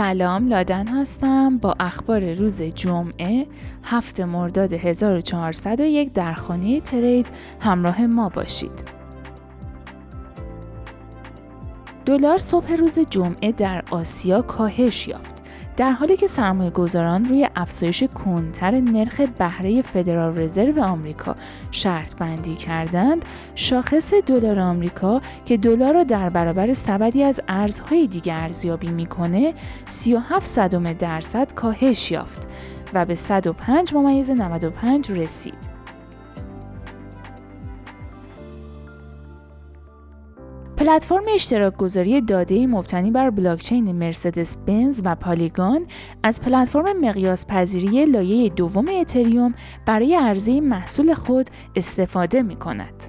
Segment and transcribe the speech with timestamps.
[0.00, 3.46] سلام لادن هستم با اخبار روز جمعه
[3.84, 7.30] هفت مرداد 1401 در خانه ترید
[7.60, 8.84] همراه ما باشید.
[12.06, 15.39] دلار صبح روز جمعه در آسیا کاهش یافت.
[15.80, 21.36] در حالی که سرمایه گذاران روی افزایش کنتر نرخ بهره فدرال رزرو آمریکا
[21.70, 28.36] شرط بندی کردند، شاخص دلار آمریکا که دلار را در برابر سبدی از ارزهای دیگر
[28.36, 29.54] ارزیابی می‌کنه
[29.88, 32.48] 37 صدم درصد کاهش یافت
[32.94, 35.69] و به 105 ممیز 95 رسید.
[40.80, 45.86] پلتفرم اشتراک گذاری داده مبتنی بر بلاکچین مرسدس بنز و پالیگان
[46.22, 49.54] از پلتفرم مقیاس پذیری لایه دوم اتریوم
[49.86, 53.04] برای عرضه محصول خود استفاده می کند.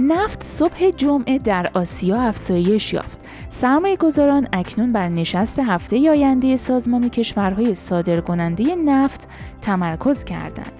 [0.00, 3.17] نفت صبح جمعه در آسیا افزایش یافت.
[3.50, 9.28] سرمایه گذاران اکنون بر نشست هفته آینده سازمان کشورهای صادرکننده نفت
[9.62, 10.72] تمرکز کردند.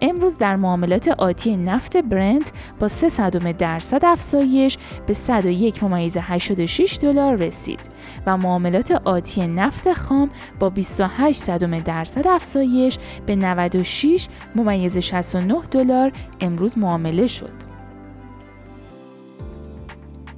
[0.00, 6.98] امروز در معاملات آتی نفت برنت با 3 صدم درصد افزایش به 101 ممیز 86
[7.02, 7.80] دلار رسید
[8.26, 16.12] و معاملات آتی نفت خام با 28 صدم درصد افزایش به 96 ممیز 69 دلار
[16.40, 17.63] امروز معامله شد.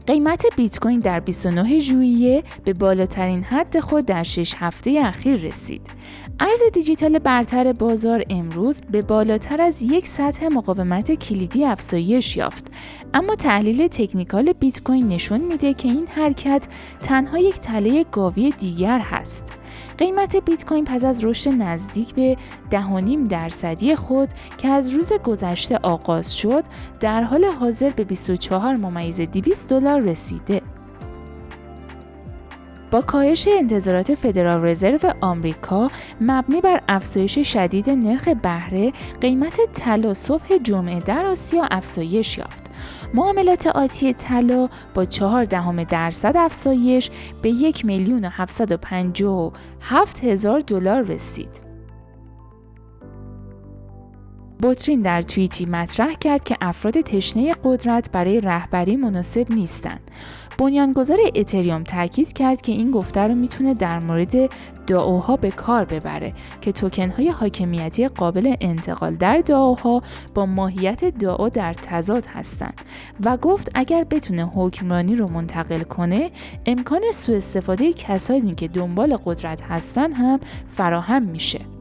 [0.06, 5.90] قیمت بیت کوین در 29 ژوئیه به بالاترین حد خود در 6 هفته اخیر رسید.
[6.40, 12.72] ارز دیجیتال برتر بازار امروز به بالاتر از یک سطح مقاومت کلیدی افزایش یافت
[13.14, 16.66] اما تحلیل تکنیکال بیت کوین نشون میده که این حرکت
[17.02, 19.58] تنها یک تله گاوی دیگر هست
[19.98, 22.36] قیمت بیت کوین پس از رشد نزدیک به
[22.70, 22.76] 10.5
[23.28, 26.64] درصدی خود که از روز گذشته آغاز شد
[27.00, 30.62] در حال حاضر به 24 ممیز 200 دلار رسیده.
[32.90, 40.58] با کاهش انتظارات فدرال رزرو آمریکا مبنی بر افزایش شدید نرخ بهره قیمت طلا صبح
[40.62, 42.65] جمعه در آسیا افزایش یافت.
[43.14, 47.10] معاملات آتی طلا با چهار دهم درصد افزایش
[47.42, 48.24] به یک میلیون
[49.22, 49.50] و
[49.80, 51.66] هفت هزار دلار رسید.
[54.62, 60.10] بوترین در توییتی مطرح کرد که افراد تشنه قدرت برای رهبری مناسب نیستند.
[60.58, 64.50] بنیانگذار اتریوم تاکید کرد که این گفته رو می‌تونه در مورد
[64.86, 70.02] دعاها به کار ببره که توکن های حاکمیتی قابل انتقال در دعاها
[70.34, 72.80] با ماهیت دعا در تضاد هستند
[73.24, 76.30] و گفت اگر بتونه حکمرانی رو منتقل کنه
[76.66, 80.40] امکان سوء استفاده کسانی که دنبال قدرت هستن هم
[80.72, 81.75] فراهم میشه.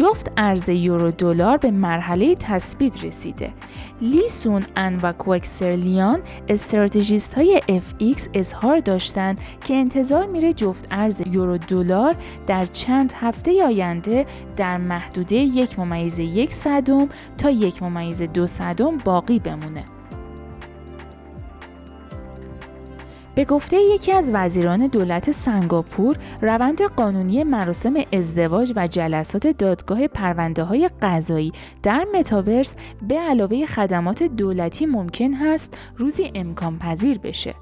[0.00, 3.52] جفت ارز یورو دلار به مرحله تثبیت رسیده.
[4.00, 11.22] لی سون ان و کوکسرلیان استراتژیست های FX اظهار داشتند که انتظار میره جفت ارز
[11.26, 12.14] یورو دلار
[12.46, 18.96] در چند هفته آینده در محدوده یک ممیز یک صدم تا یک ممیز دو صدم
[18.96, 19.84] باقی بمونه.
[23.40, 30.62] به گفته یکی از وزیران دولت سنگاپور، روند قانونی مراسم ازدواج و جلسات دادگاه پرونده
[30.62, 31.52] های قضایی
[31.82, 32.76] در متاورس
[33.08, 37.54] به علاوه خدمات دولتی ممکن هست روزی امکان پذیر بشه.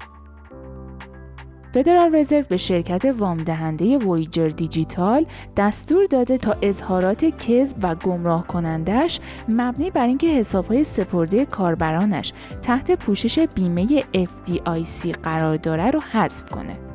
[1.73, 5.25] فدرال رزرو به شرکت وام دهنده وویجر دیجیتال
[5.57, 9.19] دستور داده تا اظهارات کذب و گمراه کنندش
[9.49, 16.88] مبنی بر اینکه حسابهای سپرده کاربرانش تحت پوشش بیمه FDIC قرار داره رو حذف کنه.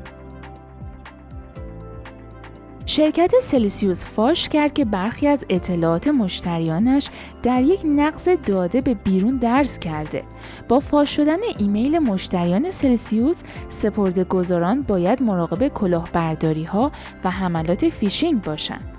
[2.86, 7.08] شرکت سلیسیوس فاش کرد که برخی از اطلاعات مشتریانش
[7.42, 10.24] در یک نقض داده به بیرون درس کرده.
[10.68, 16.92] با فاش شدن ایمیل مشتریان Celsius، سپرده گذاران باید مراقب کلاهبرداری ها
[17.24, 18.93] و حملات فیشینگ باشند.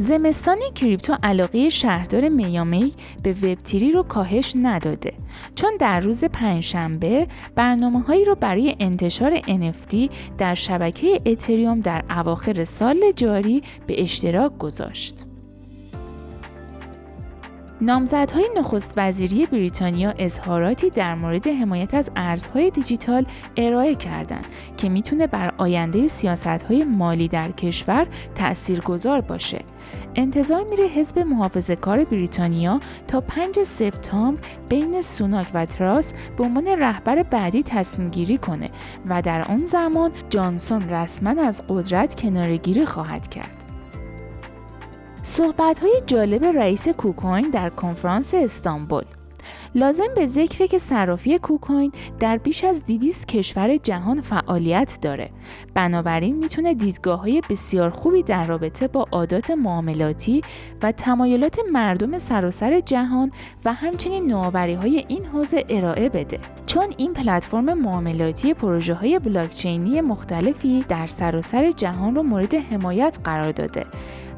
[0.00, 2.92] زمستان کریپتو علاقه شهردار میامی
[3.22, 5.12] به وبتیری رو کاهش نداده
[5.54, 12.64] چون در روز پنجشنبه برنامه هایی رو برای انتشار NFT در شبکه اتریوم در اواخر
[12.64, 15.29] سال جاری به اشتراک گذاشت.
[17.82, 24.46] نامزدهای نخست وزیری بریتانیا اظهاراتی در مورد حمایت از ارزهای دیجیتال ارائه کردند
[24.76, 29.64] که می‌تونه بر آینده سیاستهای مالی در کشور تاثیرگذار باشه.
[30.14, 36.66] انتظار میره حزب محافظه کار بریتانیا تا 5 سپتامبر بین سوناک و تراس به عنوان
[36.66, 38.70] رهبر بعدی تصمیم گیری کنه
[39.08, 43.59] و در آن زمان جانسون رسما از قدرت کنارگیری خواهد کرد.
[45.30, 49.04] صحبت های جالب رئیس کوکوین در کنفرانس استانبول
[49.74, 55.30] لازم به ذکره که صرافی کوکوین در بیش از 200 کشور جهان فعالیت داره.
[55.74, 60.40] بنابراین می‌تونه دیدگاه های بسیار خوبی در رابطه با عادات معاملاتی
[60.82, 63.32] و تمایلات مردم سراسر جهان
[63.64, 66.38] و همچنین نوآوری های این حوزه ارائه بده.
[66.66, 73.52] چون این پلتفرم معاملاتی پروژه های بلاکچینی مختلفی در سراسر جهان رو مورد حمایت قرار
[73.52, 73.86] داده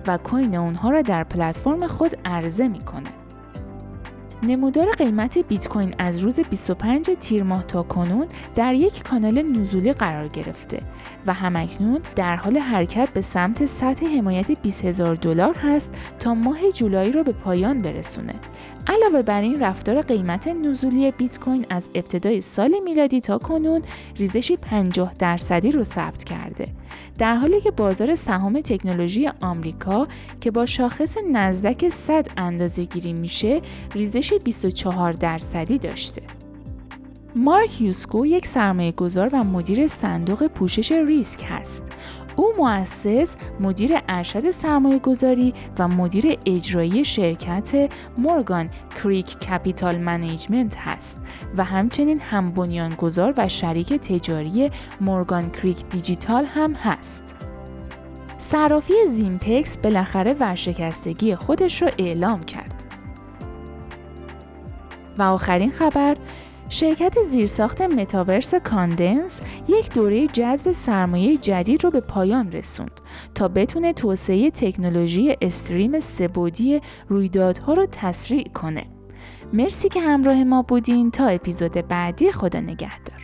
[0.06, 3.21] و کوین اونها را در پلتفرم خود عرضه می‌کنه.
[4.44, 9.92] نمودار قیمت بیت کوین از روز 25 تیر ماه تا کنون در یک کانال نزولی
[9.92, 10.82] قرار گرفته
[11.26, 16.70] و همکنون در حال حرکت به سمت سطح حمایت 20 هزار دلار هست تا ماه
[16.70, 18.34] جولای را به پایان برسونه.
[18.86, 23.82] علاوه بر این رفتار قیمت نزولی بیت کوین از ابتدای سال میلادی تا کنون
[24.16, 26.66] ریزشی 50 درصدی رو ثبت کرده
[27.18, 30.08] در حالی که بازار سهام تکنولوژی آمریکا
[30.40, 33.60] که با شاخص نزدک 100 اندازه گیری میشه
[33.94, 36.22] ریزش 24 درصدی داشته
[37.36, 41.82] مارک یوسکو یک سرمایه گذار و مدیر صندوق پوشش ریسک هست.
[42.36, 48.70] او مؤسس، مدیر ارشد سرمایه گذاری و مدیر اجرایی شرکت Morgan
[49.02, 51.20] Creek Capital Management هست
[51.56, 54.70] و همچنین هم بنیانگذار و شریک تجاری
[55.00, 57.36] مورگان کریک دیجیتال هم هست.
[58.38, 62.61] صرافی زیمپکس بالاخره ورشکستگی خودش را اعلام کرد.
[65.18, 66.16] و آخرین خبر
[66.68, 73.00] شرکت زیرساخت متاورس کاندنس یک دوره جذب سرمایه جدید رو به پایان رسوند
[73.34, 78.84] تا بتونه توسعه تکنولوژی استریم سبودی رویدادها رو تسریع کنه.
[79.52, 83.21] مرسی که همراه ما بودین تا اپیزود بعدی خدا نگهدار.